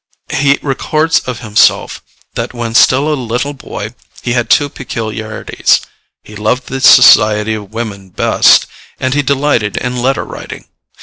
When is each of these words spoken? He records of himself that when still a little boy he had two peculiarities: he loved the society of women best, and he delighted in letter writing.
He 0.33 0.57
records 0.63 1.19
of 1.27 1.41
himself 1.41 2.01
that 2.33 2.55
when 2.55 2.73
still 2.73 3.13
a 3.13 3.13
little 3.13 3.53
boy 3.53 3.93
he 4.23 4.33
had 4.33 4.49
two 4.49 4.67
peculiarities: 4.67 5.79
he 6.23 6.35
loved 6.35 6.69
the 6.69 6.81
society 6.81 7.53
of 7.53 7.71
women 7.71 8.09
best, 8.09 8.65
and 8.99 9.13
he 9.13 9.21
delighted 9.21 9.77
in 9.77 9.97
letter 9.97 10.23
writing. 10.25 10.65